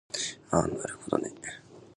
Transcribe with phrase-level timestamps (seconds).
[0.49, 1.31] あなるほどね